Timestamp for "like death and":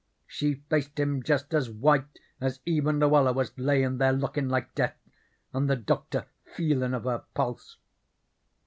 4.49-5.69